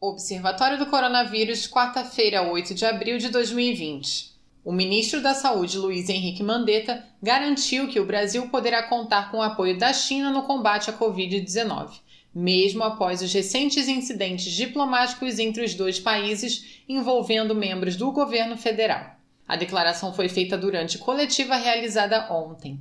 [0.00, 4.30] Observatório do Coronavírus, quarta-feira, 8 de abril de 2020.
[4.64, 9.42] O ministro da Saúde, Luiz Henrique Mandetta, garantiu que o Brasil poderá contar com o
[9.42, 11.98] apoio da China no combate à Covid-19,
[12.32, 19.16] mesmo após os recentes incidentes diplomáticos entre os dois países envolvendo membros do governo federal.
[19.48, 22.78] A declaração foi feita durante coletiva realizada ontem.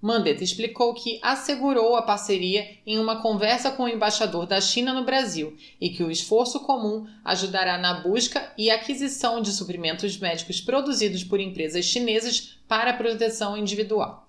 [0.00, 5.04] Mandetta explicou que assegurou a parceria em uma conversa com o embaixador da China no
[5.04, 11.22] Brasil e que o esforço comum ajudará na busca e aquisição de suprimentos médicos produzidos
[11.22, 14.26] por empresas chinesas para proteção individual.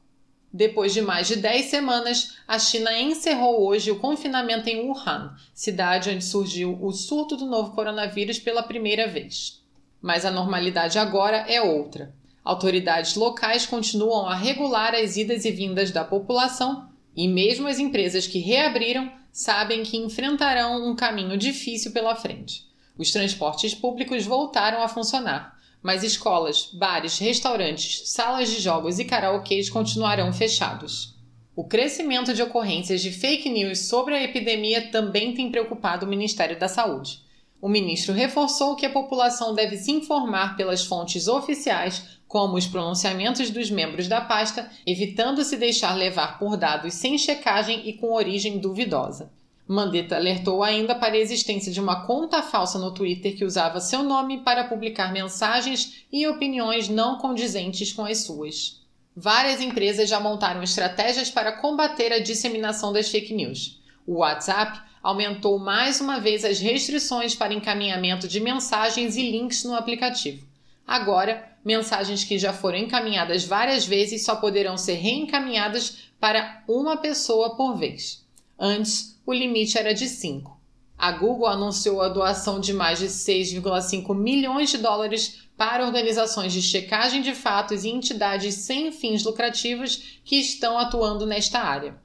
[0.54, 6.10] Depois de mais de 10 semanas, a China encerrou hoje o confinamento em Wuhan, cidade
[6.10, 9.64] onde surgiu o surto do novo coronavírus pela primeira vez.
[10.02, 12.14] Mas a normalidade agora é outra.
[12.44, 18.26] Autoridades locais continuam a regular as idas e vindas da população e mesmo as empresas
[18.26, 22.66] que reabriram sabem que enfrentarão um caminho difícil pela frente.
[22.98, 29.70] Os transportes públicos voltaram a funcionar, mas escolas, bares, restaurantes, salas de jogos e karaokês
[29.70, 31.16] continuarão fechados.
[31.56, 36.58] O crescimento de ocorrências de fake news sobre a epidemia também tem preocupado o Ministério
[36.58, 37.22] da Saúde.
[37.62, 43.52] O ministro reforçou que a população deve se informar pelas fontes oficiais como os pronunciamentos
[43.52, 48.58] dos membros da pasta, evitando se deixar levar por dados sem checagem e com origem
[48.58, 49.32] duvidosa.
[49.68, 54.02] Mandetta alertou ainda para a existência de uma conta falsa no Twitter que usava seu
[54.02, 58.82] nome para publicar mensagens e opiniões não condizentes com as suas.
[59.16, 63.81] Várias empresas já montaram estratégias para combater a disseminação das fake news.
[64.12, 69.74] O WhatsApp aumentou mais uma vez as restrições para encaminhamento de mensagens e links no
[69.74, 70.46] aplicativo.
[70.86, 77.56] Agora, mensagens que já foram encaminhadas várias vezes só poderão ser reencaminhadas para uma pessoa
[77.56, 78.28] por vez.
[78.60, 80.60] Antes, o limite era de 5.
[80.98, 86.62] A Google anunciou a doação de mais de 6,5 milhões de dólares para organizações de
[86.62, 91.96] checagem de fatos e entidades sem fins lucrativos que estão atuando nesta área.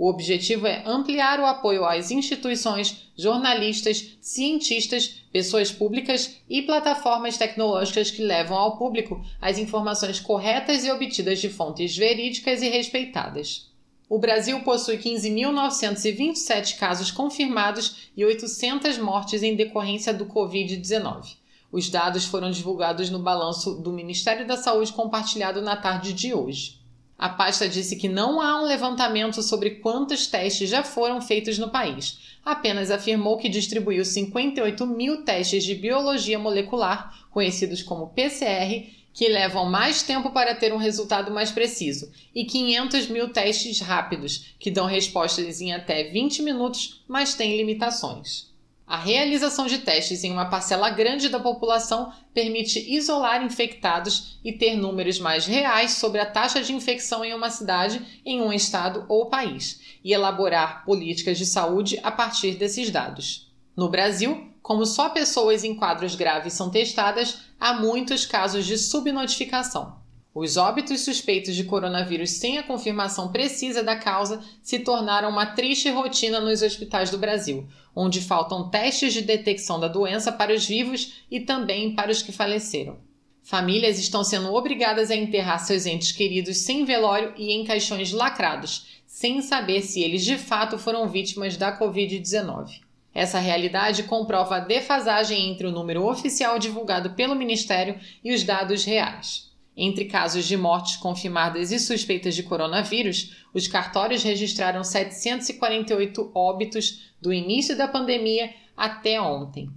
[0.00, 8.10] O objetivo é ampliar o apoio às instituições, jornalistas, cientistas, pessoas públicas e plataformas tecnológicas
[8.10, 13.70] que levam ao público as informações corretas e obtidas de fontes verídicas e respeitadas.
[14.08, 21.36] O Brasil possui 15.927 casos confirmados e 800 mortes em decorrência do Covid-19.
[21.70, 26.79] Os dados foram divulgados no balanço do Ministério da Saúde compartilhado na tarde de hoje.
[27.20, 31.68] A pasta disse que não há um levantamento sobre quantos testes já foram feitos no
[31.68, 32.18] país.
[32.42, 39.68] Apenas afirmou que distribuiu 58 mil testes de biologia molecular, conhecidos como PCR, que levam
[39.68, 44.86] mais tempo para ter um resultado mais preciso, e 500 mil testes rápidos, que dão
[44.86, 48.49] respostas em até 20 minutos, mas têm limitações.
[48.90, 54.74] A realização de testes em uma parcela grande da população permite isolar infectados e ter
[54.74, 59.26] números mais reais sobre a taxa de infecção em uma cidade, em um estado ou
[59.26, 63.48] país, e elaborar políticas de saúde a partir desses dados.
[63.76, 69.99] No Brasil, como só pessoas em quadros graves são testadas, há muitos casos de subnotificação.
[70.32, 75.90] Os óbitos suspeitos de coronavírus sem a confirmação precisa da causa se tornaram uma triste
[75.90, 81.24] rotina nos hospitais do Brasil, onde faltam testes de detecção da doença para os vivos
[81.28, 82.98] e também para os que faleceram.
[83.42, 89.02] Famílias estão sendo obrigadas a enterrar seus entes queridos sem velório e em caixões lacrados,
[89.04, 92.80] sem saber se eles de fato foram vítimas da Covid-19.
[93.12, 98.84] Essa realidade comprova a defasagem entre o número oficial divulgado pelo Ministério e os dados
[98.84, 99.49] reais.
[99.82, 107.32] Entre casos de mortes confirmadas e suspeitas de coronavírus, os cartórios registraram 748 óbitos do
[107.32, 109.70] início da pandemia até ontem.